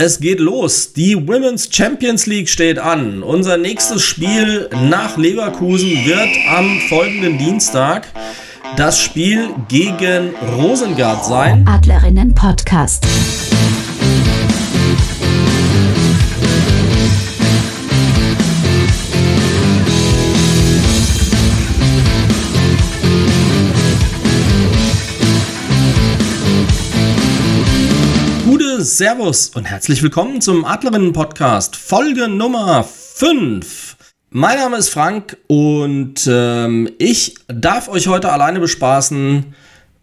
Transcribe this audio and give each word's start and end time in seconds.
Es 0.00 0.20
geht 0.20 0.38
los. 0.38 0.92
Die 0.92 1.16
Women's 1.16 1.68
Champions 1.72 2.26
League 2.26 2.48
steht 2.48 2.78
an. 2.78 3.24
Unser 3.24 3.56
nächstes 3.56 4.04
Spiel 4.04 4.70
nach 4.88 5.16
Leverkusen 5.16 5.90
wird 6.04 6.28
am 6.48 6.78
folgenden 6.88 7.36
Dienstag 7.36 8.06
das 8.76 9.00
Spiel 9.00 9.48
gegen 9.66 10.36
Rosengard 10.56 11.24
sein. 11.24 11.66
Adlerinnen 11.66 12.32
Podcast. 12.32 13.08
Servus 28.96 29.50
und 29.50 29.66
herzlich 29.66 30.02
willkommen 30.02 30.40
zum 30.40 30.64
Adlerinnen 30.64 31.12
Podcast, 31.12 31.76
Folge 31.76 32.26
Nummer 32.26 32.82
5. 32.84 33.96
Mein 34.30 34.56
Name 34.56 34.78
ist 34.78 34.88
Frank 34.88 35.36
und 35.46 36.26
ähm, 36.26 36.88
ich 36.96 37.34
darf 37.48 37.88
euch 37.90 38.08
heute 38.08 38.32
alleine 38.32 38.60
bespaßen 38.60 39.54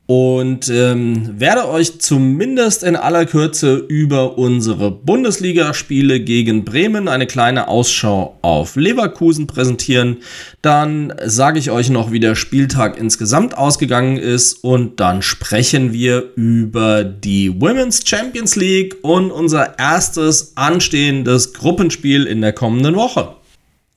und 0.07 0.69
ähm, 0.69 1.39
werde 1.39 1.67
euch 1.67 1.99
zumindest 1.99 2.83
in 2.83 2.95
aller 2.95 3.25
Kürze 3.25 3.75
über 3.75 4.37
unsere 4.37 4.91
Bundesligaspiele 4.91 6.19
gegen 6.19 6.63
Bremen 6.63 7.07
eine 7.07 7.25
kleine 7.25 7.67
Ausschau 7.67 8.37
auf 8.43 8.75
Leverkusen 8.75 9.47
präsentieren. 9.47 10.17
Dann 10.61 11.13
sage 11.25 11.57
ich 11.57 11.71
euch 11.71 11.89
noch, 11.89 12.11
wie 12.11 12.19
der 12.19 12.35
Spieltag 12.35 12.99
insgesamt 12.99 13.57
ausgegangen 13.57 14.17
ist 14.17 14.63
und 14.63 14.99
dann 14.99 15.23
sprechen 15.23 15.91
wir 15.91 16.31
über 16.35 17.03
die 17.03 17.59
Women's 17.59 18.01
Champions 18.05 18.55
League 18.55 18.97
und 19.01 19.31
unser 19.31 19.79
erstes 19.79 20.51
anstehendes 20.55 21.53
Gruppenspiel 21.53 22.25
in 22.25 22.41
der 22.41 22.53
kommenden 22.53 22.95
Woche. 22.95 23.35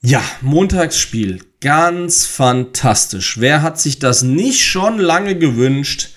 Ja, 0.01 0.21
Montagsspiel. 0.41 1.41
Ganz 1.59 2.25
fantastisch. 2.25 3.39
Wer 3.41 3.61
hat 3.61 3.81
sich 3.81 3.99
das 3.99 4.23
nicht 4.23 4.63
schon 4.63 4.97
lange 4.97 5.37
gewünscht, 5.37 6.11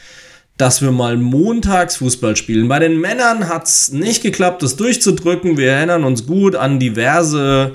dass 0.56 0.83
wir 0.83 0.92
mal 0.92 1.16
montags 1.16 1.97
Fußball 1.97 2.36
spielen? 2.36 2.69
Bei 2.69 2.78
den 2.78 3.00
Männern 3.00 3.48
hat 3.48 3.64
es 3.64 3.91
nicht 3.91 4.22
geklappt, 4.22 4.62
das 4.62 4.77
durchzudrücken. 4.77 5.56
Wir 5.56 5.72
erinnern 5.72 6.05
uns 6.05 6.27
gut 6.27 6.55
an 6.55 6.78
diverse 6.78 7.72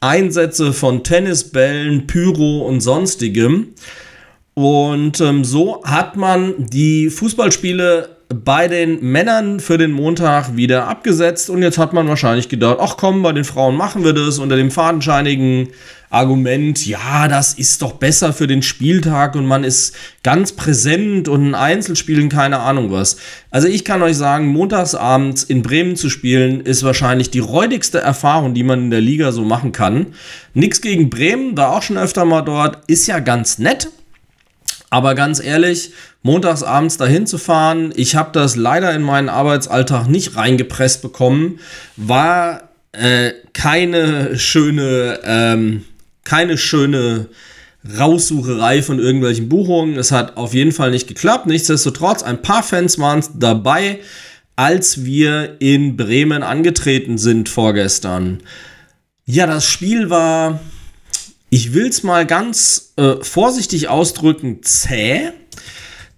Einsätze 0.00 0.72
von 0.72 1.04
Tennisbällen, 1.04 2.06
Pyro 2.06 2.66
und 2.66 2.80
sonstigem. 2.80 3.74
Und 4.54 5.20
ähm, 5.20 5.44
so 5.44 5.84
hat 5.84 6.16
man 6.16 6.54
die 6.68 7.10
Fußballspiele 7.10 8.16
bei 8.32 8.68
den 8.68 9.02
Männern 9.02 9.58
für 9.58 9.76
den 9.76 9.90
Montag 9.90 10.54
wieder 10.54 10.86
abgesetzt 10.86 11.50
und 11.50 11.62
jetzt 11.62 11.78
hat 11.78 11.92
man 11.92 12.06
wahrscheinlich 12.06 12.48
gedacht, 12.48 12.78
ach 12.80 12.96
komm, 12.96 13.22
bei 13.24 13.32
den 13.32 13.42
Frauen 13.42 13.76
machen 13.76 14.04
wir 14.04 14.12
das 14.12 14.38
unter 14.38 14.56
dem 14.56 14.70
fadenscheinigen 14.70 15.70
Argument, 16.10 16.86
ja, 16.86 17.26
das 17.26 17.54
ist 17.54 17.82
doch 17.82 17.94
besser 17.94 18.32
für 18.32 18.46
den 18.46 18.62
Spieltag 18.62 19.34
und 19.34 19.46
man 19.46 19.64
ist 19.64 19.96
ganz 20.22 20.52
präsent 20.52 21.26
und 21.26 21.44
ein 21.44 21.54
Einzelspielen, 21.56 22.28
keine 22.28 22.60
Ahnung 22.60 22.92
was. 22.92 23.16
Also 23.50 23.66
ich 23.66 23.84
kann 23.84 24.02
euch 24.02 24.16
sagen, 24.16 24.46
montagsabends 24.46 25.42
in 25.42 25.62
Bremen 25.62 25.96
zu 25.96 26.08
spielen, 26.08 26.60
ist 26.60 26.84
wahrscheinlich 26.84 27.30
die 27.30 27.38
räudigste 27.40 27.98
Erfahrung, 27.98 28.54
die 28.54 28.64
man 28.64 28.84
in 28.84 28.90
der 28.90 29.00
Liga 29.00 29.32
so 29.32 29.44
machen 29.44 29.72
kann. 29.72 30.14
Nix 30.54 30.80
gegen 30.80 31.10
Bremen, 31.10 31.56
war 31.56 31.72
auch 31.72 31.82
schon 31.82 31.98
öfter 31.98 32.24
mal 32.24 32.42
dort, 32.42 32.78
ist 32.86 33.08
ja 33.08 33.18
ganz 33.18 33.58
nett, 33.58 33.88
aber 34.90 35.14
ganz 35.14 35.40
ehrlich, 35.40 35.92
montags 36.22 36.62
abends 36.62 36.96
dahin 36.96 37.26
zu 37.26 37.38
fahren, 37.38 37.92
ich 37.96 38.16
habe 38.16 38.30
das 38.32 38.56
leider 38.56 38.94
in 38.94 39.02
meinen 39.02 39.28
Arbeitsalltag 39.28 40.08
nicht 40.08 40.36
reingepresst 40.36 41.02
bekommen, 41.02 41.60
war 41.96 42.70
äh, 42.92 43.32
keine 43.52 44.38
schöne, 44.38 45.20
ähm, 45.24 45.84
keine 46.24 46.58
schöne 46.58 47.28
Raussucherei 47.98 48.82
von 48.82 48.98
irgendwelchen 48.98 49.48
Buchungen. 49.48 49.96
Es 49.96 50.12
hat 50.12 50.36
auf 50.36 50.52
jeden 50.52 50.72
Fall 50.72 50.90
nicht 50.90 51.08
geklappt. 51.08 51.46
Nichtsdestotrotz, 51.46 52.22
ein 52.22 52.42
paar 52.42 52.62
Fans 52.62 52.98
waren 52.98 53.24
dabei, 53.38 54.00
als 54.54 55.04
wir 55.04 55.56
in 55.60 55.96
Bremen 55.96 56.42
angetreten 56.42 57.16
sind 57.16 57.48
vorgestern. 57.48 58.42
Ja, 59.24 59.46
das 59.46 59.64
Spiel 59.64 60.10
war 60.10 60.60
ich 61.50 61.74
will 61.74 61.88
es 61.88 62.04
mal 62.04 62.26
ganz 62.26 62.92
äh, 62.96 63.16
vorsichtig 63.22 63.88
ausdrücken, 63.88 64.62
zäh. 64.62 65.32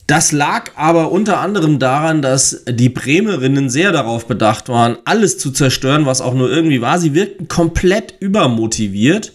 Das 0.06 0.32
lag 0.32 0.72
aber 0.74 1.12
unter 1.12 1.38
anderem 1.40 1.78
daran, 1.78 2.22
dass 2.22 2.64
die 2.68 2.88
Bremerinnen 2.88 3.70
sehr 3.70 3.92
darauf 3.92 4.26
bedacht 4.26 4.68
waren, 4.68 4.96
alles 5.04 5.38
zu 5.38 5.52
zerstören, 5.52 6.06
was 6.06 6.20
auch 6.20 6.34
nur 6.34 6.50
irgendwie 6.50 6.80
war. 6.80 6.98
Sie 6.98 7.14
wirkten 7.14 7.48
komplett 7.48 8.14
übermotiviert, 8.18 9.32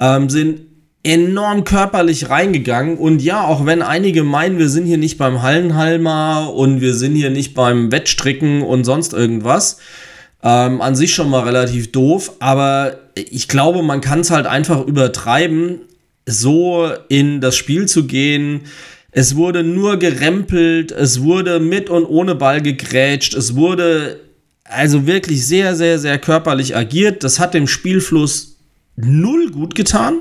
ähm, 0.00 0.30
sind 0.30 0.62
enorm 1.04 1.64
körperlich 1.64 2.30
reingegangen 2.30 2.96
und 2.96 3.22
ja, 3.22 3.44
auch 3.44 3.66
wenn 3.66 3.82
einige 3.82 4.22
meinen, 4.22 4.58
wir 4.58 4.68
sind 4.68 4.86
hier 4.86 4.98
nicht 4.98 5.18
beim 5.18 5.42
Hallenhalmer 5.42 6.52
und 6.54 6.80
wir 6.80 6.94
sind 6.94 7.16
hier 7.16 7.30
nicht 7.30 7.54
beim 7.54 7.90
Wettstricken 7.90 8.62
und 8.62 8.84
sonst 8.84 9.12
irgendwas, 9.12 9.78
ähm, 10.44 10.80
an 10.80 10.94
sich 10.94 11.12
schon 11.12 11.28
mal 11.28 11.42
relativ 11.42 11.90
doof, 11.90 12.32
aber 12.38 12.98
ich 13.16 13.48
glaube, 13.48 13.82
man 13.82 14.00
kann 14.00 14.20
es 14.20 14.30
halt 14.30 14.46
einfach 14.46 14.86
übertreiben, 14.86 15.80
so 16.24 16.88
in 17.08 17.40
das 17.40 17.56
Spiel 17.56 17.86
zu 17.86 18.06
gehen. 18.06 18.62
Es 19.14 19.36
wurde 19.36 19.62
nur 19.62 19.98
gerempelt, 19.98 20.90
es 20.90 21.22
wurde 21.22 21.60
mit 21.60 21.90
und 21.90 22.06
ohne 22.06 22.34
Ball 22.34 22.62
gegrätscht, 22.62 23.34
es 23.34 23.54
wurde 23.54 24.20
also 24.64 25.06
wirklich 25.06 25.46
sehr, 25.46 25.76
sehr, 25.76 25.98
sehr 25.98 26.18
körperlich 26.18 26.74
agiert. 26.74 27.22
Das 27.22 27.38
hat 27.38 27.52
dem 27.52 27.66
Spielfluss 27.66 28.56
null 28.96 29.50
gut 29.50 29.74
getan. 29.74 30.20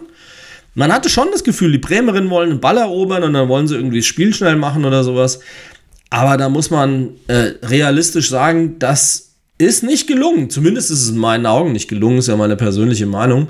Man 0.73 0.91
hatte 0.91 1.09
schon 1.09 1.29
das 1.31 1.43
Gefühl, 1.45 1.71
die 1.71 1.77
Bremerinnen 1.77 2.29
wollen 2.29 2.49
den 2.49 2.59
Ball 2.59 2.77
erobern 2.77 3.23
und 3.23 3.33
dann 3.33 3.47
wollen 3.47 3.67
sie 3.67 3.75
irgendwie 3.75 3.99
das 3.99 4.05
Spiel 4.05 4.33
schnell 4.33 4.57
machen 4.57 4.83
oder 4.83 5.05
sowas. 5.05 5.39
Aber 6.09 6.35
da 6.35 6.49
muss 6.49 6.69
man 6.69 7.11
äh, 7.27 7.53
realistisch 7.63 8.29
sagen, 8.29 8.77
dass 8.77 9.30
ist 9.67 9.83
nicht 9.83 10.07
gelungen. 10.07 10.49
Zumindest 10.49 10.91
ist 10.91 11.01
es 11.01 11.09
in 11.09 11.17
meinen 11.17 11.45
Augen 11.45 11.71
nicht 11.71 11.87
gelungen, 11.87 12.19
ist 12.19 12.27
ja 12.27 12.35
meine 12.35 12.55
persönliche 12.55 13.05
Meinung. 13.05 13.47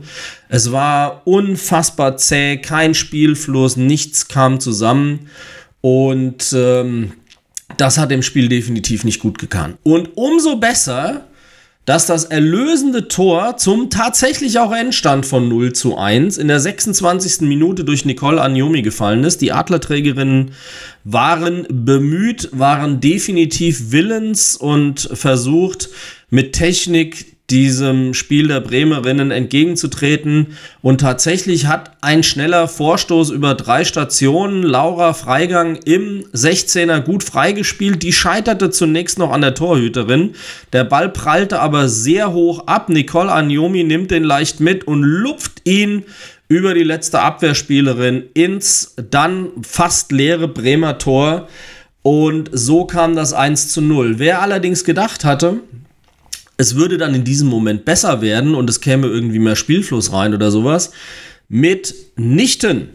Es 0.49 0.72
war 0.72 1.22
unfassbar 1.25 2.17
zäh, 2.17 2.57
kein 2.57 2.94
Spielfluss, 2.94 3.77
nichts 3.77 4.27
kam 4.27 4.59
zusammen. 4.59 5.27
Und 5.81 6.53
ähm, 6.55 7.13
das 7.77 7.97
hat 7.97 8.11
dem 8.11 8.21
Spiel 8.21 8.50
definitiv 8.50 9.03
nicht 9.03 9.19
gut 9.19 9.39
getan. 9.39 9.77
Und 9.83 10.09
umso 10.16 10.57
besser, 10.57 11.27
dass 11.86 12.06
das 12.06 12.25
erlösende 12.25 13.08
Tor 13.08 13.58
zum 13.58 13.90
tatsächlich 13.90 14.59
auch 14.59 14.72
Endstand 14.72 15.25
von 15.25 15.50
0 15.50 15.74
zu 15.74 15.97
1 15.97 16.38
in 16.38 16.47
der 16.47 16.59
26. 16.59 17.42
Minute 17.42 17.84
durch 17.84 18.06
Nicole 18.06 18.42
Agnomi 18.42 18.81
gefallen 18.81 19.24
ist. 19.24 19.42
Die 19.42 19.52
Adlerträgerinnen 19.52 20.52
waren 21.03 21.66
bemüht, 21.69 22.50
waren 22.52 23.00
definitiv 23.00 23.92
willens 23.92 24.56
und 24.56 25.09
versucht 25.14 25.90
mit 26.30 26.53
Technik 26.53 27.38
diesem 27.51 28.13
Spiel 28.13 28.47
der 28.47 28.62
Bremerinnen 28.62 29.29
entgegenzutreten. 29.29 30.57
Und 30.81 31.01
tatsächlich 31.01 31.67
hat 31.67 31.91
ein 32.01 32.23
schneller 32.23 32.67
Vorstoß 32.67 33.29
über 33.29 33.53
drei 33.53 33.84
Stationen 33.84 34.63
Laura 34.63 35.13
Freigang 35.13 35.75
im 35.85 36.23
16er 36.34 37.01
gut 37.01 37.23
freigespielt. 37.23 38.01
Die 38.01 38.13
scheiterte 38.13 38.72
zunächst 38.72 39.19
noch 39.19 39.31
an 39.31 39.41
der 39.41 39.53
Torhüterin. 39.53 40.31
Der 40.72 40.85
Ball 40.85 41.09
prallte 41.09 41.59
aber 41.59 41.89
sehr 41.89 42.31
hoch 42.31 42.66
ab. 42.67 42.89
Nicole 42.89 43.31
Agnomi 43.31 43.83
nimmt 43.83 44.09
den 44.12 44.23
leicht 44.23 44.62
mit 44.62 44.85
und 44.88 45.03
lupft 45.03 45.62
ihn 45.66 46.03
über 46.47 46.73
die 46.73 46.83
letzte 46.83 47.22
Abwehrspielerin 47.22 48.23
ins 48.33 48.95
dann 49.09 49.50
fast 49.62 50.12
leere 50.12 50.47
Bremer 50.47 50.97
Tor. 50.97 51.47
Und 52.03 52.50
so 52.51 52.85
kam 52.85 53.16
das 53.16 53.33
1 53.33 53.69
zu 53.69 53.81
0. 53.81 54.19
Wer 54.19 54.41
allerdings 54.41 54.83
gedacht 54.83 55.23
hatte, 55.23 55.59
es 56.61 56.75
würde 56.75 56.99
dann 56.99 57.16
in 57.16 57.23
diesem 57.23 57.47
Moment 57.47 57.86
besser 57.86 58.21
werden 58.21 58.53
und 58.53 58.69
es 58.69 58.81
käme 58.81 59.07
irgendwie 59.07 59.39
mehr 59.39 59.56
Spielfluss 59.56 60.13
rein 60.13 60.36
oder 60.36 60.51
sowas. 60.51 60.91
Mitnichten. 61.50 62.89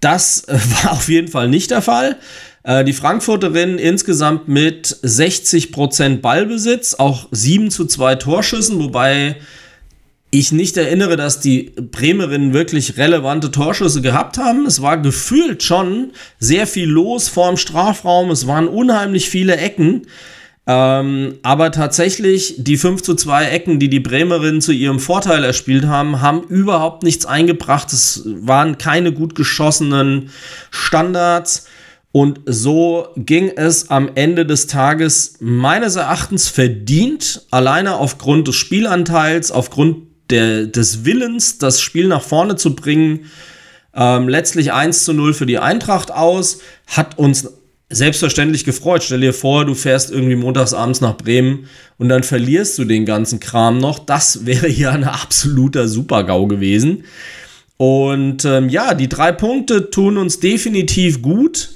Das 0.00 0.44
äh, 0.44 0.58
war 0.84 0.92
auf 0.92 1.08
jeden 1.08 1.28
Fall 1.28 1.48
nicht 1.48 1.70
der 1.70 1.80
Fall. 1.80 2.18
Äh, 2.62 2.84
die 2.84 2.92
Frankfurterinnen 2.92 3.78
insgesamt 3.78 4.48
mit 4.48 4.86
60% 4.86 6.18
Ballbesitz, 6.18 6.94
auch 6.94 7.28
7 7.30 7.70
zu 7.70 7.86
2 7.86 8.16
Torschüssen, 8.16 8.78
wobei 8.78 9.36
ich 10.30 10.52
nicht 10.52 10.76
erinnere, 10.76 11.16
dass 11.16 11.40
die 11.40 11.72
Bremerinnen 11.76 12.52
wirklich 12.52 12.98
relevante 12.98 13.50
Torschüsse 13.50 14.02
gehabt 14.02 14.36
haben. 14.36 14.66
Es 14.66 14.82
war 14.82 14.98
gefühlt 14.98 15.62
schon 15.62 16.12
sehr 16.38 16.66
viel 16.66 16.88
los 16.88 17.28
vorm 17.28 17.56
Strafraum. 17.56 18.30
Es 18.30 18.46
waren 18.46 18.68
unheimlich 18.68 19.30
viele 19.30 19.56
Ecken. 19.56 20.06
Ähm, 20.72 21.40
aber 21.42 21.72
tatsächlich, 21.72 22.54
die 22.58 22.76
5 22.76 23.02
zu 23.02 23.16
2 23.16 23.46
Ecken, 23.46 23.80
die 23.80 23.90
die 23.90 23.98
Bremerinnen 23.98 24.60
zu 24.60 24.70
ihrem 24.70 25.00
Vorteil 25.00 25.42
erspielt 25.42 25.86
haben, 25.86 26.20
haben 26.20 26.44
überhaupt 26.44 27.02
nichts 27.02 27.26
eingebracht. 27.26 27.92
Es 27.92 28.22
waren 28.24 28.78
keine 28.78 29.12
gut 29.12 29.34
geschossenen 29.34 30.30
Standards. 30.70 31.66
Und 32.12 32.40
so 32.46 33.08
ging 33.16 33.50
es 33.56 33.90
am 33.90 34.12
Ende 34.14 34.46
des 34.46 34.68
Tages 34.68 35.38
meines 35.40 35.96
Erachtens 35.96 36.46
verdient, 36.48 37.46
alleine 37.50 37.96
aufgrund 37.96 38.46
des 38.46 38.54
Spielanteils, 38.54 39.50
aufgrund 39.50 40.06
der, 40.30 40.66
des 40.66 41.04
Willens, 41.04 41.58
das 41.58 41.80
Spiel 41.80 42.06
nach 42.06 42.22
vorne 42.22 42.54
zu 42.54 42.76
bringen. 42.76 43.26
Ähm, 43.92 44.28
letztlich 44.28 44.72
1 44.72 45.04
zu 45.04 45.14
0 45.14 45.34
für 45.34 45.46
die 45.46 45.58
Eintracht 45.58 46.12
aus, 46.12 46.60
hat 46.86 47.18
uns 47.18 47.48
selbstverständlich 47.90 48.64
gefreut. 48.64 49.02
Stell 49.02 49.20
dir 49.20 49.34
vor, 49.34 49.64
du 49.64 49.74
fährst 49.74 50.10
irgendwie 50.10 50.36
montagsabends 50.36 51.00
nach 51.00 51.16
Bremen 51.16 51.66
und 51.98 52.08
dann 52.08 52.22
verlierst 52.22 52.78
du 52.78 52.84
den 52.84 53.04
ganzen 53.04 53.40
Kram 53.40 53.78
noch. 53.78 53.98
Das 53.98 54.46
wäre 54.46 54.68
ja 54.68 54.92
ein 54.92 55.04
absoluter 55.04 55.88
Super-GAU 55.88 56.46
gewesen. 56.46 57.04
Und 57.76 58.44
ähm, 58.44 58.68
ja, 58.68 58.94
die 58.94 59.08
drei 59.08 59.32
Punkte 59.32 59.90
tun 59.90 60.16
uns 60.16 60.38
definitiv 60.38 61.22
gut. 61.22 61.70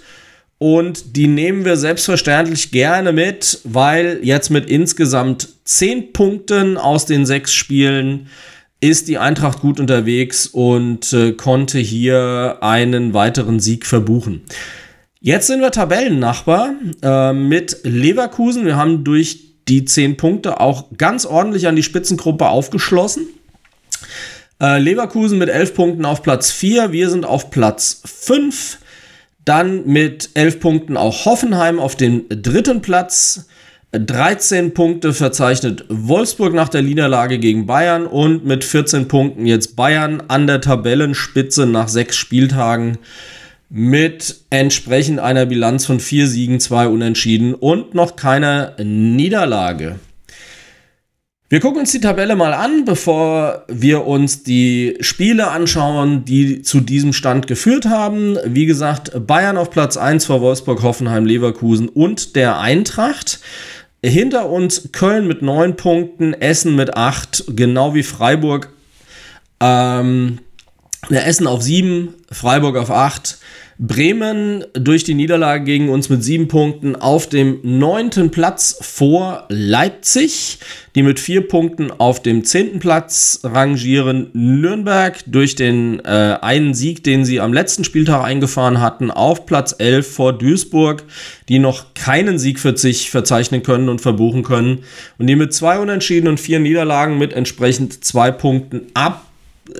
Und 0.59 1.17
die 1.17 1.27
nehmen 1.27 1.65
wir 1.65 1.77
selbstverständlich 1.77 2.71
gerne 2.71 3.13
mit, 3.13 3.61
weil 3.65 4.21
jetzt 4.23 4.51
mit 4.51 4.71
insgesamt 4.71 5.49
zehn 5.65 6.13
Punkten 6.13 6.79
aus 6.79 7.07
den 7.07 7.27
sechs 7.27 7.53
Spielen 7.53 8.29
ist 8.81 9.09
die 9.09 9.19
Eintracht 9.19 9.61
gut 9.61 9.81
unterwegs 9.81 10.47
und 10.47 11.13
äh, 11.13 11.33
konnte 11.33 11.79
hier 11.79 12.59
einen 12.61 13.15
weiteren 13.15 13.59
Sieg 13.59 13.87
verbuchen. 13.87 14.43
Jetzt 15.27 15.47
sind 15.47 15.63
wir 15.63 15.71
Tabellennachbar 15.71 16.75
äh, 17.01 17.33
mit 17.33 17.79
Leverkusen. 17.83 18.67
Wir 18.67 18.77
haben 18.77 19.05
durch 19.05 19.55
die 19.69 19.87
zehn 19.87 20.19
Punkte 20.19 20.61
auch 20.61 20.85
ganz 20.99 21.25
ordentlich 21.25 21.67
an 21.67 21.77
die 21.77 21.83
Spitzengruppe 21.83 22.47
aufgeschlossen. 22.47 23.29
Äh, 24.61 24.81
Leverkusen 24.81 25.39
mit 25.39 25.49
elf 25.49 25.73
Punkten 25.73 26.05
auf 26.05 26.23
Platz 26.23 26.51
4. 26.51 26.93
Wir 26.93 27.09
sind 27.09 27.25
auf 27.25 27.49
Platz 27.49 28.03
5. 28.05 28.81
Dann 29.47 29.87
mit 29.87 30.29
elf 30.35 30.61
Punkten 30.61 30.99
auch 30.99 31.25
Hoffenheim 31.25 31.81
auf 31.81 31.97
dem 31.97 32.27
dritten 32.29 32.83
Platz. 32.83 33.47
13 33.93 34.75
Punkte 34.75 35.15
verzeichnet 35.15 35.87
Wolfsburg 35.89 36.53
nach 36.53 36.69
der 36.69 36.83
Niederlage 36.83 37.39
gegen 37.39 37.65
Bayern 37.65 38.07
und 38.07 38.45
mit 38.45 38.63
14 38.63 39.09
Punkten 39.09 39.47
jetzt 39.47 39.75
Bayern 39.75 40.23
an 40.29 40.47
der 40.47 40.61
Tabellenspitze 40.61 41.65
nach 41.65 41.89
sechs 41.89 42.15
Spieltagen 42.15 42.99
mit 43.77 44.37
entsprechend 44.51 45.19
einer 45.19 45.47
Bilanz 45.47 45.85
von 45.85 45.99
vier 45.99 46.29
Siegen, 46.29 46.61
zwei 46.61 46.87
Unentschieden 46.87 47.55
und 47.55 47.93
noch 47.93 48.15
keiner 48.15 48.77
Niederlage. 48.79 49.99
Wir 51.49 51.59
gucken 51.59 51.81
uns 51.81 51.91
die 51.91 52.01
Tabelle 52.01 52.37
mal 52.37 52.55
an, 52.55 52.85
bevor 52.85 53.65
wir 53.67 54.07
uns 54.07 54.45
die 54.45 54.97
Spiele 55.01 55.49
anschauen, 55.51 56.25
die 56.25 56.63
zu 56.63 56.81
diesem 56.81 57.13
Stand 57.13 57.49
geführt 57.49 57.87
haben. 57.87 58.39
Wie 58.47 58.67
gesagt, 58.67 59.11
Bayern 59.27 59.57
auf 59.57 59.71
Platz 59.71 59.97
1 59.97 60.25
vor 60.25 60.41
Wolfsburg, 60.41 60.85
Hoffenheim, 60.85 61.27
Leverkusen 61.27 61.89
und 61.89 62.37
der 62.37 62.61
Eintracht. 62.61 63.41
Hinter 64.05 64.51
uns 64.51 64.91
Köln 64.93 65.27
mit 65.27 65.43
9 65.43 65.75
Punkten, 65.75 66.33
Essen 66.33 66.77
mit 66.77 66.97
8, 66.97 67.47
genau 67.49 67.93
wie 67.93 68.05
Freiburg. 68.05 68.73
Ähm, 69.59 70.39
Essen 71.11 71.49
auf 71.49 71.61
7, 71.63 72.15
Freiburg 72.31 72.77
auf 72.77 72.93
8. 72.93 73.39
Bremen 73.79 74.65
durch 74.73 75.05
die 75.05 75.15
Niederlage 75.15 75.65
gegen 75.65 75.89
uns 75.89 76.09
mit 76.09 76.23
sieben 76.23 76.47
Punkten 76.49 76.95
auf 76.95 77.29
dem 77.29 77.59
neunten 77.63 78.31
Platz 78.31 78.79
vor 78.81 79.47
Leipzig, 79.49 80.59
die 80.95 81.03
mit 81.03 81.19
vier 81.19 81.49
Punkten 81.49 81.91
auf 81.91 82.23
dem 82.23 82.45
zehnten 82.45 82.79
Platz 82.79 83.41
rangieren. 83.43 84.31
Nürnberg 84.33 85.19
durch 85.27 85.57
den 85.57 86.01
äh, 86.05 86.39
einen 86.41 86.75
Sieg, 86.75 87.03
den 87.03 87.25
sie 87.25 87.41
am 87.41 87.53
letzten 87.53 87.83
Spieltag 87.83 88.25
eingefahren 88.25 88.81
hatten, 88.81 89.11
auf 89.11 89.45
Platz 89.45 89.75
11 89.77 90.13
vor 90.13 90.33
Duisburg, 90.33 91.03
die 91.49 91.59
noch 91.59 91.95
keinen 91.95 92.39
Sieg 92.39 92.61
für 92.61 92.77
sich 92.77 93.11
verzeichnen 93.11 93.65
können 93.65 93.89
und 93.89 94.01
verbuchen 94.01 94.45
können. 94.45 94.85
Und 95.19 95.27
die 95.27 95.37
mit 95.37 95.53
zwei 95.53 95.79
Unentschieden 95.81 96.29
und 96.29 96.39
vier 96.39 96.61
Niederlagen 96.61 97.19
mit 97.19 97.33
entsprechend 97.33 98.05
zwei 98.05 98.31
Punkten 98.31 98.83
ab 98.95 99.27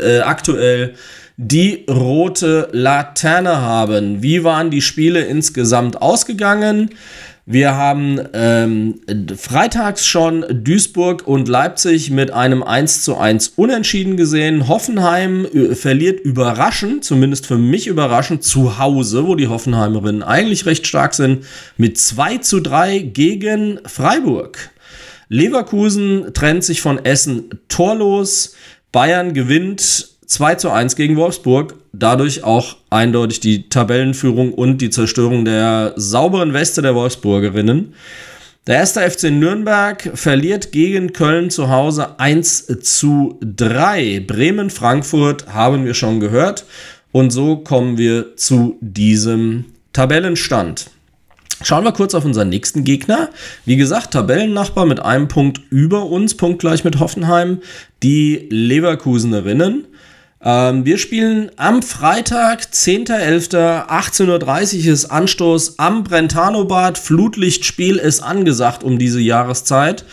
äh, 0.03 0.21
aktuell 0.21 0.95
die 1.37 1.85
rote 1.91 2.69
Laterne 2.73 3.61
haben. 3.61 4.23
Wie 4.23 4.45
waren 4.45 4.71
die 4.71 4.83
Spiele 4.83 5.23
insgesamt 5.23 6.01
ausgegangen? 6.01 6.91
Wir 7.47 7.75
haben 7.75 8.19
ähm, 8.33 9.01
freitags 9.37 10.07
schon 10.07 10.47
Duisburg 10.49 11.27
und 11.27 11.47
Leipzig 11.47 12.11
mit 12.11 12.31
einem 12.31 12.63
1 12.63 13.03
zu 13.03 13.19
1 13.19 13.53
Unentschieden 13.57 14.17
gesehen. 14.17 14.67
Hoffenheim 14.67 15.45
äh, 15.45 15.75
verliert 15.75 16.21
überraschend, 16.21 17.05
zumindest 17.05 17.47
für 17.47 17.59
mich 17.59 17.87
überraschend, 17.87 18.45
zu 18.45 18.79
Hause, 18.79 19.27
wo 19.27 19.35
die 19.35 19.49
Hoffenheimerinnen 19.49 20.23
eigentlich 20.23 20.65
recht 20.65 20.87
stark 20.87 21.13
sind, 21.13 21.45
mit 21.77 21.99
2 21.99 22.39
zu 22.39 22.61
3 22.61 23.01
gegen 23.01 23.79
Freiburg. 23.85 24.71
Leverkusen 25.29 26.33
trennt 26.33 26.65
sich 26.65 26.81
von 26.81 27.05
Essen 27.05 27.51
torlos. 27.69 28.55
Bayern 28.91 29.35
gewinnt 29.35 30.14
2 30.35 30.57
zu 30.57 30.71
1 30.71 30.97
gegen 30.97 31.17
Wolfsburg, 31.17 31.77
dadurch 31.93 32.43
auch 32.43 32.77
eindeutig 32.91 33.39
die 33.39 33.69
Tabellenführung 33.69 34.53
und 34.53 34.79
die 34.79 34.91
Zerstörung 34.91 35.45
der 35.45 35.93
sauberen 35.95 36.53
Weste 36.53 36.83
der 36.83 36.97
Wolfsburgerinnen. 36.97 37.95
Der 38.67 38.77
erste 38.77 39.09
FC 39.09 39.31
Nürnberg 39.31 40.11
verliert 40.15 40.73
gegen 40.73 41.13
Köln 41.13 41.51
zu 41.51 41.69
Hause 41.69 42.19
1 42.19 42.67
zu 42.83 43.39
3. 43.43 44.25
Bremen-Frankfurt 44.27 45.53
haben 45.53 45.85
wir 45.85 45.95
schon 45.95 46.19
gehört. 46.19 46.65
Und 47.13 47.31
so 47.31 47.59
kommen 47.59 47.97
wir 47.97 48.37
zu 48.37 48.77
diesem 48.81 49.67
Tabellenstand. 49.93 50.91
Schauen 51.63 51.85
wir 51.85 51.93
kurz 51.93 52.13
auf 52.15 52.25
unseren 52.25 52.49
nächsten 52.49 52.83
Gegner. 52.83 53.29
Wie 53.65 53.77
gesagt, 53.77 54.11
Tabellennachbar 54.11 54.87
mit 54.87 54.99
einem 54.99 55.29
Punkt 55.29 55.61
über 55.71 56.07
uns, 56.07 56.37
punktgleich 56.37 56.83
mit 56.83 56.99
Hoffenheim, 56.99 57.61
die 58.03 58.49
Leverkusenerinnen. 58.51 59.85
Ähm, 60.45 60.85
wir 60.85 60.99
spielen 60.99 61.51
am 61.57 61.83
Freitag, 61.83 62.65
10.11., 62.71 63.89
18.30 63.89 64.87
Uhr 64.87 64.93
ist 64.93 65.07
Anstoß 65.07 65.79
am 65.79 66.05
Brentano-Bad. 66.05 66.99
Flutlichtspiel 66.99 67.97
ist 67.97 68.21
angesagt 68.21 68.85
um 68.85 68.99
diese 68.99 69.21
Jahreszeit. 69.21 70.05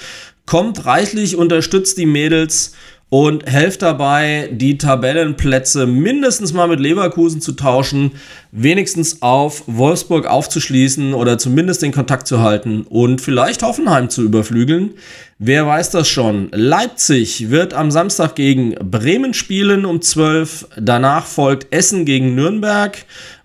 Kommt 0.46 0.86
reichlich, 0.86 1.36
unterstützt 1.36 1.98
die 1.98 2.06
Mädels 2.06 2.72
und 3.12 3.46
helft 3.46 3.82
dabei, 3.82 4.48
die 4.54 4.78
Tabellenplätze 4.78 5.86
mindestens 5.86 6.54
mal 6.54 6.70
mit 6.70 6.80
Leverkusen 6.80 7.42
zu 7.42 7.52
tauschen, 7.52 8.14
wenigstens 8.54 9.22
auf 9.22 9.64
Wolfsburg 9.68 10.28
aufzuschließen 10.28 11.14
oder 11.14 11.38
zumindest 11.38 11.82
den 11.82 11.92
Kontakt 11.92 12.26
zu 12.26 12.40
halten 12.40 12.84
und 12.84 13.20
vielleicht 13.20 13.64
Hoffenheim 13.64 14.10
zu 14.10 14.24
überflügeln. 14.24 14.92
Wer 15.40 15.68
weiß 15.68 15.90
das 15.90 16.08
schon? 16.08 16.52
Leipzig 16.54 17.50
wird 17.50 17.74
am 17.74 17.92
Samstag 17.92 18.36
gegen 18.36 18.76
Bremen 18.76 19.34
spielen 19.34 19.84
um 19.84 20.02
12. 20.02 20.68
Danach 20.80 21.26
folgt 21.26 21.74
Essen 21.74 22.06
gegen 22.06 22.34
Nürnberg, 22.34 22.98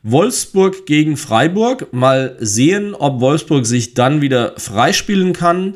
Wolfsburg 0.05 0.87
gegen 0.87 1.17
Freiburg. 1.17 1.93
Mal 1.93 2.37
sehen, 2.39 2.95
ob 2.95 3.21
Wolfsburg 3.21 3.67
sich 3.67 3.95
dann 3.95 4.21
wieder 4.21 4.53
freispielen 4.59 5.33
kann. 5.33 5.75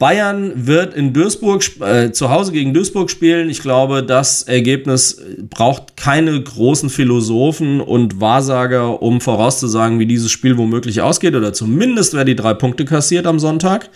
Bayern 0.00 0.66
wird 0.66 0.94
in 0.94 1.12
Duisburg 1.12 1.62
äh, 1.82 2.10
zu 2.10 2.30
Hause 2.30 2.52
gegen 2.52 2.72
Duisburg 2.72 3.10
spielen. 3.10 3.50
Ich 3.50 3.60
glaube, 3.60 4.02
das 4.02 4.42
Ergebnis 4.44 5.20
braucht 5.50 5.98
keine 5.98 6.42
großen 6.42 6.88
Philosophen 6.88 7.82
und 7.82 8.18
Wahrsager, 8.18 9.02
um 9.02 9.20
vorauszusagen, 9.20 9.98
wie 9.98 10.06
dieses 10.06 10.30
Spiel 10.30 10.56
womöglich 10.56 11.02
ausgeht 11.02 11.34
oder 11.34 11.52
zumindest 11.52 12.14
wer 12.14 12.24
die 12.24 12.34
drei 12.34 12.54
Punkte 12.54 12.86
kassiert 12.86 13.26
am 13.26 13.38
Sonntag. 13.38 13.90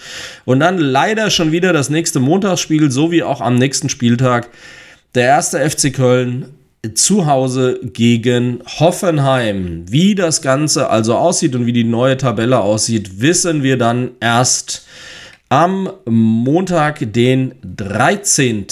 Und 0.44 0.60
dann 0.60 0.76
leider 0.76 1.30
schon 1.30 1.52
wieder 1.52 1.72
das 1.72 1.88
nächste 1.88 2.20
Montagsspiel, 2.20 2.90
so 2.90 3.10
wie 3.10 3.22
auch 3.22 3.40
am 3.40 3.54
nächsten 3.54 3.88
Spieltag. 3.88 4.50
Der 5.14 5.24
erste 5.24 5.58
FC 5.58 5.90
Köln 5.90 6.50
zu 6.92 7.24
Hause 7.24 7.80
gegen 7.82 8.58
Hoffenheim. 8.78 9.86
Wie 9.88 10.14
das 10.14 10.42
Ganze 10.42 10.90
also 10.90 11.14
aussieht 11.14 11.54
und 11.54 11.64
wie 11.64 11.72
die 11.72 11.84
neue 11.84 12.18
Tabelle 12.18 12.60
aussieht, 12.60 13.22
wissen 13.22 13.62
wir 13.62 13.78
dann 13.78 14.10
erst 14.20 14.84
am 15.54 15.88
Montag, 16.04 17.12
den 17.12 17.54
13. 17.62 18.66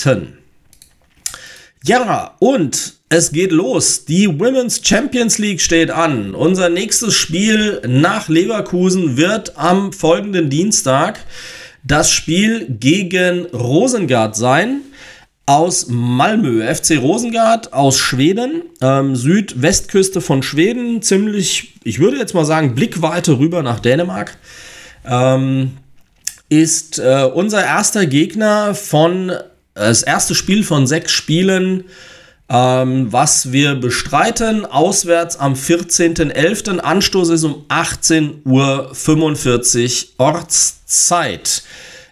Ja, 1.85 2.35
und 2.41 2.95
es 3.09 3.31
geht 3.31 3.53
los. 3.53 4.05
Die 4.05 4.27
Women's 4.27 4.81
Champions 4.83 5.39
League 5.39 5.61
steht 5.61 5.93
an. 5.93 6.35
Unser 6.35 6.71
nächstes 6.71 7.15
Spiel 7.15 7.81
nach 7.87 8.29
Leverkusen 8.29 9.17
wird 9.17 9.57
am 9.57 9.93
folgenden 9.93 10.51
Dienstag 10.51 11.21
das 11.85 12.11
Spiel 12.11 12.67
gegen 12.69 13.47
Rosengard 13.47 14.35
sein. 14.35 14.81
Aus 15.47 15.87
Malmö, 15.89 16.65
FC 16.67 16.99
Rosengard 16.99 17.73
aus 17.73 17.97
Schweden, 17.97 18.63
ähm, 18.81 19.15
Südwestküste 19.15 20.21
von 20.21 20.43
Schweden, 20.43 21.01
ziemlich, 21.01 21.75
ich 21.85 22.01
würde 22.01 22.17
jetzt 22.17 22.35
mal 22.35 22.45
sagen, 22.45 22.75
Blickweite 22.75 23.39
rüber 23.39 23.63
nach 23.63 23.79
Dänemark. 23.79 24.37
Ähm, 25.05 25.77
ist 26.61 26.99
äh, 26.99 27.29
unser 27.33 27.65
erster 27.65 28.07
Gegner 28.07 28.75
von, 28.75 29.31
äh, 29.31 29.41
das 29.75 30.03
erste 30.03 30.35
Spiel 30.35 30.65
von 30.65 30.87
sechs 30.87 31.13
Spielen 31.13 31.85
ähm, 32.53 33.11
was 33.11 33.51
wir 33.51 33.75
bestreiten. 33.77 34.67
Auswärts 34.67 35.37
am 35.37 35.55
14.11. 35.55 36.79
Anstoß 36.79 37.31
ist 37.31 37.45
um 37.45 37.65
18.45 37.69 38.45
Uhr 38.45 38.93
Ortszeit. 40.19 41.63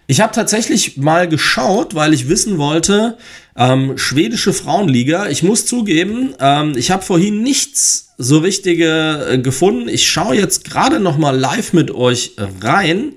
Ich 0.07 0.19
habe 0.19 0.33
tatsächlich 0.33 0.97
mal 0.97 1.29
geschaut, 1.29 1.93
weil 1.93 2.13
ich 2.13 2.27
wissen 2.27 2.57
wollte, 2.57 3.17
ähm, 3.55 3.97
schwedische 3.97 4.51
Frauenliga. 4.51 5.27
Ich 5.29 5.43
muss 5.43 5.67
zugeben, 5.67 6.33
ähm, 6.39 6.73
ich 6.75 6.89
habe 6.89 7.03
vorhin 7.03 7.43
nichts 7.43 8.13
so 8.17 8.39
richtige 8.39 9.27
äh, 9.29 9.37
gefunden. 9.37 9.87
Ich 9.89 10.09
schaue 10.09 10.35
jetzt 10.35 10.63
gerade 10.65 10.99
noch 10.99 11.19
mal 11.19 11.37
live 11.37 11.73
mit 11.73 11.91
euch 11.91 12.31
rein. 12.61 13.13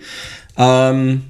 Ähm, 0.56 1.25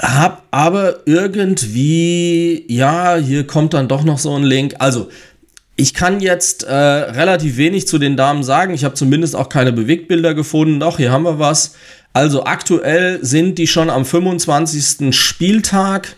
hab 0.00 0.44
aber 0.50 1.00
irgendwie, 1.06 2.64
ja, 2.68 3.16
hier 3.16 3.46
kommt 3.46 3.74
dann 3.74 3.88
doch 3.88 4.02
noch 4.04 4.18
so 4.18 4.34
ein 4.34 4.44
Link. 4.44 4.76
Also, 4.78 5.10
ich 5.76 5.94
kann 5.94 6.20
jetzt 6.20 6.62
äh, 6.62 6.74
relativ 6.74 7.56
wenig 7.56 7.86
zu 7.86 7.98
den 7.98 8.16
Damen 8.16 8.42
sagen. 8.42 8.74
Ich 8.74 8.84
habe 8.84 8.94
zumindest 8.94 9.34
auch 9.34 9.48
keine 9.48 9.72
Bewegtbilder 9.72 10.34
gefunden. 10.34 10.80
Doch, 10.80 10.98
hier 10.98 11.10
haben 11.10 11.24
wir 11.24 11.38
was. 11.38 11.74
Also 12.12 12.44
aktuell 12.44 13.24
sind 13.24 13.56
die 13.56 13.66
schon 13.66 13.88
am 13.88 14.04
25. 14.04 15.14
Spieltag 15.16 16.16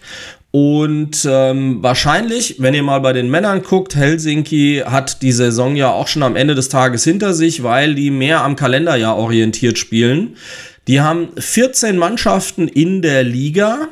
und 0.52 1.26
ähm, 1.30 1.82
wahrscheinlich, 1.82 2.56
wenn 2.58 2.74
ihr 2.74 2.82
mal 2.82 3.00
bei 3.00 3.14
den 3.14 3.30
Männern 3.30 3.62
guckt, 3.62 3.94
Helsinki 3.94 4.82
hat 4.84 5.22
die 5.22 5.32
Saison 5.32 5.76
ja 5.76 5.90
auch 5.90 6.08
schon 6.08 6.22
am 6.22 6.36
Ende 6.36 6.54
des 6.54 6.68
Tages 6.68 7.04
hinter 7.04 7.32
sich, 7.32 7.62
weil 7.62 7.94
die 7.94 8.10
mehr 8.10 8.42
am 8.42 8.54
Kalenderjahr 8.54 9.16
orientiert 9.16 9.78
spielen. 9.78 10.36
Die 10.88 11.00
haben 11.00 11.28
14 11.38 11.96
Mannschaften 11.96 12.68
in 12.68 13.02
der 13.02 13.22
Liga. 13.22 13.88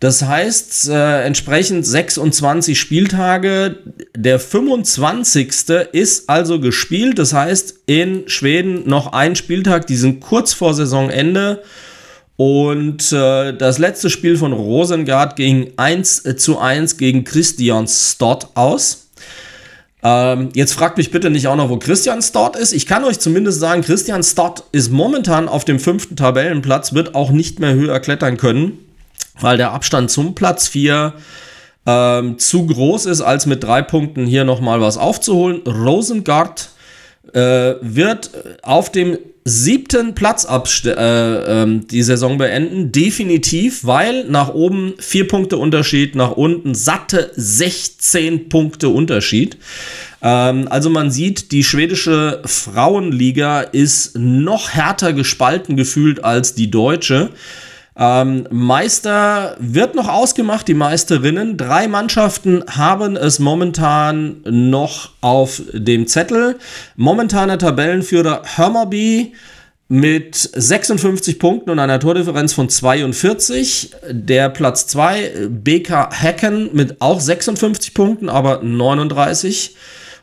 Das 0.00 0.22
heißt, 0.22 0.88
äh, 0.88 1.22
entsprechend 1.22 1.86
26 1.86 2.78
Spieltage. 2.78 3.76
Der 4.16 4.38
25. 4.38 5.48
ist 5.92 6.28
also 6.28 6.60
gespielt. 6.60 7.18
Das 7.18 7.32
heißt, 7.32 7.80
in 7.86 8.28
Schweden 8.28 8.88
noch 8.88 9.12
ein 9.12 9.36
Spieltag. 9.36 9.86
Die 9.86 9.96
sind 9.96 10.20
kurz 10.20 10.52
vor 10.52 10.74
Saisonende. 10.74 11.62
Und 12.36 13.12
äh, 13.12 13.56
das 13.56 13.78
letzte 13.78 14.10
Spiel 14.10 14.36
von 14.36 14.52
Rosengard 14.52 15.36
ging 15.36 15.72
1 15.76 16.24
äh, 16.24 16.36
zu 16.36 16.58
1 16.58 16.96
gegen 16.96 17.24
Christian 17.24 17.86
Stott 17.86 18.48
aus. 18.54 19.03
Ähm, 20.06 20.50
jetzt 20.52 20.74
fragt 20.74 20.98
mich 20.98 21.10
bitte 21.10 21.30
nicht 21.30 21.48
auch 21.48 21.56
noch, 21.56 21.70
wo 21.70 21.78
Christian 21.78 22.20
Stott 22.20 22.56
ist. 22.56 22.74
Ich 22.74 22.86
kann 22.86 23.04
euch 23.04 23.18
zumindest 23.18 23.58
sagen, 23.58 23.80
Christian 23.80 24.22
Stott 24.22 24.64
ist 24.70 24.92
momentan 24.92 25.48
auf 25.48 25.64
dem 25.64 25.80
fünften 25.80 26.14
Tabellenplatz, 26.14 26.92
wird 26.92 27.14
auch 27.14 27.30
nicht 27.30 27.58
mehr 27.58 27.72
höher 27.72 27.98
klettern 28.00 28.36
können, 28.36 28.78
weil 29.40 29.56
der 29.56 29.72
Abstand 29.72 30.10
zum 30.10 30.34
Platz 30.34 30.68
4 30.68 31.14
ähm, 31.86 32.38
zu 32.38 32.66
groß 32.66 33.06
ist, 33.06 33.22
als 33.22 33.46
mit 33.46 33.64
drei 33.64 33.80
Punkten 33.80 34.26
hier 34.26 34.44
nochmal 34.44 34.82
was 34.82 34.98
aufzuholen. 34.98 35.62
Rosengard 35.66 36.68
äh, 37.32 37.74
wird 37.80 38.30
auf 38.62 38.92
dem 38.92 39.16
siebten 39.44 40.14
Platz 40.14 40.46
äh, 40.84 40.90
äh, 40.90 41.80
die 41.90 42.02
Saison 42.02 42.38
beenden. 42.38 42.92
Definitiv, 42.92 43.84
weil 43.84 44.24
nach 44.24 44.48
oben 44.48 44.94
vier 44.98 45.28
Punkte 45.28 45.58
Unterschied, 45.58 46.14
nach 46.14 46.32
unten 46.32 46.74
satte 46.74 47.30
16 47.36 48.48
Punkte 48.48 48.88
Unterschied. 48.88 49.58
Ähm, 50.22 50.66
also 50.68 50.88
man 50.88 51.10
sieht, 51.10 51.52
die 51.52 51.62
schwedische 51.62 52.40
Frauenliga 52.46 53.60
ist 53.60 54.16
noch 54.18 54.70
härter 54.70 55.12
gespalten 55.12 55.76
gefühlt 55.76 56.24
als 56.24 56.54
die 56.54 56.70
deutsche. 56.70 57.30
Ähm, 57.96 58.48
Meister 58.50 59.56
wird 59.60 59.94
noch 59.94 60.08
ausgemacht, 60.08 60.66
die 60.66 60.74
Meisterinnen. 60.74 61.56
Drei 61.56 61.86
Mannschaften 61.86 62.64
haben 62.68 63.16
es 63.16 63.38
momentan 63.38 64.40
noch 64.44 65.10
auf 65.20 65.62
dem 65.72 66.06
Zettel. 66.08 66.58
Momentaner 66.96 67.58
Tabellenführer 67.58 68.42
Hammerby 68.56 69.32
mit 69.86 70.34
56 70.34 71.38
Punkten 71.38 71.70
und 71.70 71.78
einer 71.78 72.00
Tordifferenz 72.00 72.52
von 72.52 72.68
42. 72.68 73.92
Der 74.10 74.48
Platz 74.48 74.88
2 74.88 75.48
BK 75.50 76.10
Hacken 76.10 76.70
mit 76.72 77.00
auch 77.00 77.20
56 77.20 77.94
Punkten, 77.94 78.28
aber 78.28 78.60
39. 78.62 79.76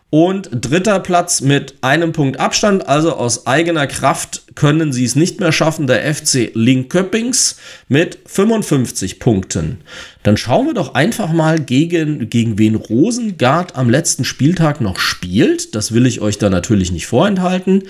Und 0.10 0.50
dritter 0.52 1.00
Platz 1.00 1.40
mit 1.40 1.76
einem 1.80 2.12
Punkt 2.12 2.38
Abstand, 2.38 2.90
also 2.90 3.16
aus 3.16 3.48
eigener 3.48 3.88
Kraft 3.88 4.44
können 4.56 4.92
sie 4.94 5.06
es 5.06 5.16
nicht 5.16 5.40
mehr 5.40 5.52
schaffen, 5.52 5.88
der 5.88 6.14
FC 6.14 6.52
Linköpings 6.54 7.58
mit 7.88 8.20
55 8.26 9.20
Punkten. 9.20 9.78
Dann 10.24 10.38
schauen 10.38 10.68
wir 10.68 10.74
doch 10.74 10.94
einfach 10.94 11.32
mal 11.32 11.60
gegen, 11.60 12.30
gegen 12.30 12.60
wen 12.60 12.76
Rosengard 12.76 13.76
am 13.76 13.90
letzten 13.90 14.24
Spieltag 14.24 14.80
noch 14.80 15.00
spielt. 15.00 15.74
Das 15.74 15.94
will 15.94 16.06
ich 16.06 16.22
euch 16.22 16.38
da 16.38 16.50
natürlich 16.50 16.92
nicht 16.92 17.08
vorenthalten. 17.08 17.84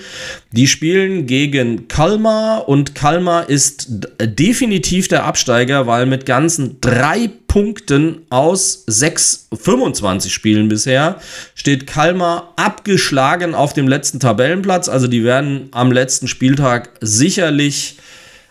Die 0.50 0.66
spielen 0.66 1.26
gegen 1.26 1.88
Kalmar 1.88 2.68
und 2.68 2.94
Kalmar 2.94 3.50
ist 3.50 3.88
definitiv 4.20 5.08
der 5.08 5.24
Absteiger, 5.24 5.86
weil 5.86 6.06
mit 6.06 6.24
ganzen 6.24 6.80
drei 6.80 7.30
Punkten 7.52 8.22
aus 8.30 8.84
6, 8.86 9.48
25 9.52 10.32
Spielen 10.32 10.68
bisher 10.68 11.20
steht 11.54 11.86
Kalmar 11.86 12.54
abgeschlagen 12.56 13.54
auf 13.54 13.74
dem 13.74 13.88
letzten 13.88 14.20
Tabellenplatz. 14.20 14.88
Also 14.88 15.06
die 15.06 15.22
werden 15.22 15.68
am 15.72 15.92
letzten 15.92 16.28
Spieltag 16.52 16.90
sicherlich 17.00 17.96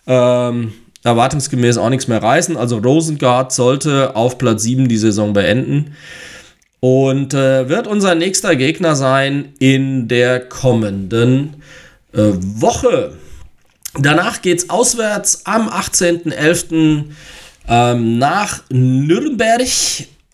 ähm, 0.08 0.74
erwartungsgemäß 1.04 1.78
auch 1.78 1.90
nichts 1.90 2.08
mehr 2.08 2.24
reißen. 2.24 2.58
Also 2.58 2.80
Rosengard 2.80 3.52
sollte 3.52 4.16
auf 4.16 4.40
Platz 4.40 4.64
7 4.64 4.88
die 4.88 4.98
Saison 4.98 5.34
beenden. 5.34 5.96
Und 6.80 7.36
äh, 7.36 7.70
wird 7.70 7.86
unser 7.86 8.16
nächster 8.16 8.56
Gegner 8.56 8.96
sein 8.96 9.54
in 9.60 10.08
der 10.08 10.40
kommenden 10.40 11.58
äh, 12.12 12.32
Woche. 12.40 13.14
Danach 14.00 14.42
geht 14.42 14.58
es 14.58 14.70
auswärts 14.72 15.46
am 15.46 15.70
18.11 15.70 17.04
ähm, 17.68 18.18
nach 18.18 18.64
Nürnberg. 18.72 19.62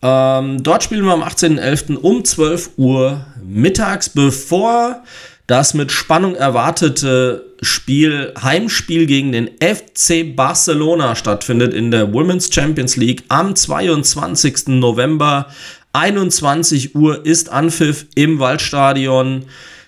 Ähm, 0.00 0.62
dort 0.62 0.84
spielen 0.84 1.04
wir 1.04 1.12
am 1.12 1.22
18.11. 1.22 1.96
um 1.96 2.24
12 2.24 2.70
Uhr 2.78 3.26
mittags, 3.44 4.08
bevor 4.08 5.02
das 5.48 5.72
mit 5.72 5.90
Spannung 5.90 6.36
erwartete 6.36 7.46
Spiel, 7.62 8.34
Heimspiel 8.40 9.06
gegen 9.06 9.32
den 9.32 9.48
FC 9.60 10.36
Barcelona 10.36 11.16
stattfindet 11.16 11.72
in 11.72 11.90
der 11.90 12.12
Women's 12.12 12.52
Champions 12.52 12.96
League 12.96 13.24
am 13.28 13.56
22. 13.56 14.68
November. 14.68 15.46
21 15.94 16.94
Uhr 16.94 17.24
ist 17.24 17.48
Anpfiff 17.48 18.06
im 18.14 18.38
Waldstadion. 18.38 19.46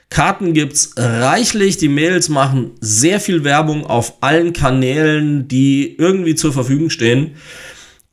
Karten 0.08 0.54
gibt's 0.54 0.94
reichlich. 0.96 1.76
Die 1.76 1.88
Mädels 1.90 2.30
machen 2.30 2.72
sehr 2.80 3.20
viel 3.20 3.44
Werbung 3.44 3.84
auf 3.84 4.14
allen 4.22 4.54
Kanälen, 4.54 5.46
die 5.46 5.94
irgendwie 5.98 6.36
zur 6.36 6.54
Verfügung 6.54 6.88
stehen. 6.88 7.36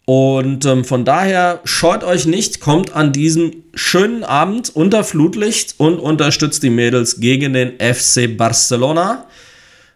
Und 0.09 0.63
ähm, 0.63 0.85
von 0.85 1.03
daher 1.03 1.59
scheut 1.65 2.05
euch 2.05 2.25
nicht, 2.25 2.61
kommt 2.61 2.95
an 2.95 3.11
diesem 3.11 3.51
schönen 3.73 4.23
Abend 4.23 4.73
unter 4.73 5.03
Flutlicht 5.03 5.75
und 5.79 5.99
unterstützt 5.99 6.63
die 6.63 6.69
Mädels 6.69 7.19
gegen 7.19 7.51
den 7.51 7.73
FC 7.73 8.37
Barcelona. 8.37 9.25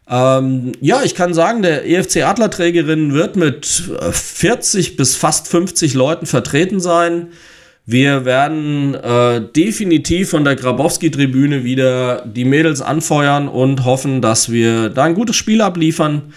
Ähm, 0.10 0.74
ja, 0.82 1.01
ich 1.06 1.15
kann 1.15 1.34
sagen, 1.34 1.62
der 1.62 1.88
EFC 1.89 2.25
Adlerträgerin 2.25 3.13
wird 3.13 3.38
mit 3.38 3.65
40 3.65 4.98
bis 4.98 5.15
fast 5.15 5.48
50 5.48 5.94
Leuten 5.94 6.25
vertreten 6.25 6.82
sein. 6.82 7.27
Wir 7.86 8.25
werden 8.25 8.96
äh, 8.96 9.39
definitiv 9.56 10.32
von 10.32 10.44
der 10.44 10.58
Grabowski-Tribüne 10.58 11.63
wieder 11.63 12.25
die 12.25 12.44
Mädels 12.44 12.82
anfeuern 12.82 13.48
und 13.48 13.86
hoffen, 13.86 14.22
dass 14.22 14.51
wir 14.51 14.89
da 14.89 15.06
ein 15.06 15.15
gutes 15.15 15.38
Spiel 15.38 15.62
abliefern 15.62 16.34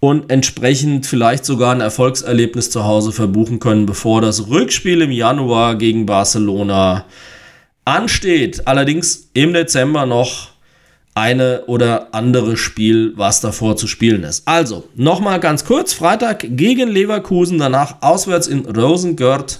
und 0.00 0.30
entsprechend 0.30 1.06
vielleicht 1.06 1.44
sogar 1.44 1.74
ein 1.74 1.80
Erfolgserlebnis 1.80 2.70
zu 2.70 2.84
Hause 2.84 3.12
verbuchen 3.12 3.58
können, 3.58 3.86
bevor 3.86 4.20
das 4.20 4.48
Rückspiel 4.48 5.02
im 5.02 5.10
Januar 5.10 5.76
gegen 5.76 6.06
Barcelona 6.06 7.04
ansteht. 7.84 8.66
Allerdings 8.66 9.30
im 9.34 9.52
Dezember 9.52 10.06
noch 10.06 10.50
eine 11.14 11.64
oder 11.66 12.14
andere 12.14 12.56
Spiel, 12.56 13.12
was 13.16 13.40
davor 13.40 13.76
zu 13.76 13.88
spielen 13.88 14.22
ist. 14.22 14.46
Also, 14.46 14.84
nochmal 14.94 15.40
ganz 15.40 15.64
kurz, 15.64 15.92
Freitag 15.92 16.46
gegen 16.50 16.88
Leverkusen, 16.88 17.58
danach 17.58 17.96
auswärts 18.02 18.46
in 18.46 18.66
Rosengörd 18.66 19.58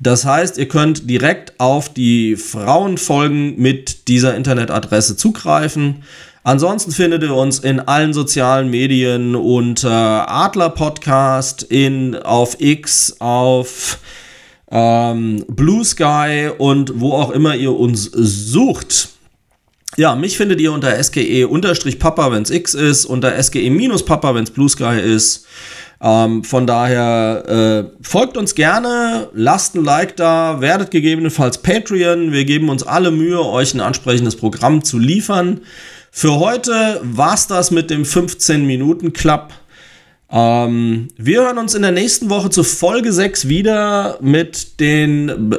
Das 0.00 0.24
heißt, 0.24 0.58
ihr 0.58 0.66
könnt 0.66 1.08
direkt 1.08 1.60
auf 1.60 1.88
die 1.88 2.34
Frauenfolgen 2.34 3.56
mit 3.56 4.08
dieser 4.08 4.34
Internetadresse 4.34 5.16
zugreifen. 5.16 6.02
Ansonsten 6.42 6.90
findet 6.90 7.22
ihr 7.22 7.32
uns 7.32 7.60
in 7.60 7.78
allen 7.78 8.12
sozialen 8.12 8.68
Medien 8.68 9.36
unter 9.36 10.28
Adler 10.28 10.70
Podcast, 10.70 11.62
in, 11.62 12.16
auf 12.16 12.56
X, 12.58 13.14
auf 13.20 14.00
ähm, 14.72 15.44
Blue 15.46 15.84
Sky 15.84 16.50
und 16.58 16.98
wo 16.98 17.12
auch 17.12 17.30
immer 17.30 17.54
ihr 17.54 17.72
uns 17.72 18.10
sucht. 18.12 19.12
Ja, 19.96 20.16
mich 20.16 20.38
findet 20.38 20.58
ihr 20.60 20.72
unter 20.72 21.02
SGE-Papa, 21.02 22.32
wenn 22.32 22.42
es 22.42 22.50
X 22.50 22.72
ist, 22.72 23.04
unter 23.04 23.42
SGE-Papa, 23.42 24.34
wenn 24.34 24.44
es 24.44 24.50
Blue 24.50 24.68
Sky 24.68 24.98
ist. 24.98 25.46
Ähm, 26.00 26.42
von 26.44 26.66
daher 26.66 27.44
äh, 27.46 28.02
folgt 28.02 28.36
uns 28.36 28.54
gerne, 28.54 29.28
lasst 29.34 29.76
ein 29.76 29.84
Like 29.84 30.16
da, 30.16 30.60
werdet 30.60 30.90
gegebenenfalls 30.90 31.58
Patreon. 31.58 32.32
Wir 32.32 32.44
geben 32.44 32.70
uns 32.70 32.82
alle 32.82 33.10
Mühe, 33.10 33.44
euch 33.44 33.74
ein 33.74 33.80
ansprechendes 33.80 34.34
Programm 34.36 34.82
zu 34.82 34.98
liefern. 34.98 35.60
Für 36.10 36.38
heute 36.40 37.00
war's 37.02 37.46
das 37.46 37.70
mit 37.70 37.90
dem 37.90 38.02
15-Minuten-Club. 38.02 39.52
Ähm, 40.30 41.08
wir 41.18 41.42
hören 41.42 41.58
uns 41.58 41.74
in 41.74 41.82
der 41.82 41.92
nächsten 41.92 42.30
Woche 42.30 42.48
zu 42.48 42.64
Folge 42.64 43.12
6 43.12 43.48
wieder 43.48 44.18
mit 44.22 44.80
den 44.80 45.54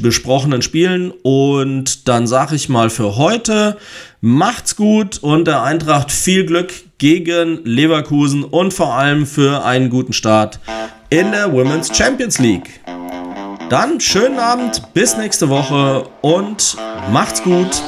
besprochenen 0.00 0.62
Spielen. 0.62 1.12
Und 1.22 2.08
dann 2.08 2.26
sage 2.26 2.56
ich 2.56 2.68
mal 2.68 2.90
für 2.90 3.16
heute, 3.16 3.76
macht's 4.20 4.76
gut 4.76 5.18
und 5.18 5.46
der 5.46 5.62
Eintracht 5.62 6.10
viel 6.10 6.46
Glück 6.46 6.72
gegen 6.98 7.64
Leverkusen 7.64 8.44
und 8.44 8.72
vor 8.72 8.94
allem 8.94 9.26
für 9.26 9.64
einen 9.64 9.90
guten 9.90 10.12
Start 10.12 10.60
in 11.10 11.32
der 11.32 11.52
Women's 11.52 11.96
Champions 11.96 12.38
League. 12.38 12.80
Dann 13.68 14.00
schönen 14.00 14.38
Abend, 14.38 14.82
bis 14.94 15.16
nächste 15.16 15.48
Woche 15.48 16.06
und 16.20 16.76
macht's 17.10 17.42
gut. 17.42 17.82